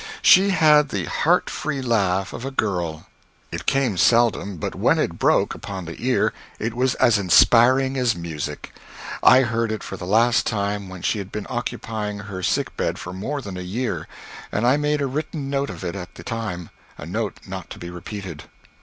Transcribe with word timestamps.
She 0.23 0.49
had 0.49 0.89
the 0.89 1.05
heart 1.05 1.47
free 1.47 1.79
laugh 1.79 2.33
of 2.33 2.43
a 2.43 2.49
girl. 2.49 3.05
It 3.51 3.67
came 3.67 3.97
seldom, 3.97 4.57
but 4.57 4.73
when 4.73 4.97
it 4.97 5.19
broke 5.19 5.53
upon 5.53 5.85
the 5.85 6.03
ear 6.03 6.33
it 6.57 6.73
was 6.73 6.95
as 6.95 7.19
inspiring 7.19 7.97
as 7.97 8.15
music. 8.15 8.73
I 9.21 9.41
heard 9.41 9.71
it 9.71 9.83
for 9.83 9.97
the 9.97 10.07
last 10.07 10.47
time 10.47 10.89
when 10.89 11.03
she 11.03 11.19
had 11.19 11.31
been 11.31 11.45
occupying 11.51 12.17
her 12.17 12.41
sickbed 12.41 12.97
for 12.97 13.13
more 13.13 13.43
than 13.43 13.57
a 13.57 13.61
year, 13.61 14.07
and 14.51 14.65
I 14.65 14.75
made 14.75 15.01
a 15.01 15.05
written 15.05 15.51
note 15.51 15.69
of 15.69 15.83
it 15.83 15.95
at 15.95 16.15
the 16.15 16.23
time 16.23 16.71
a 16.97 17.05
note 17.05 17.37
not 17.45 17.69
to 17.69 17.77
be 17.77 17.91
repeated. 17.91 18.45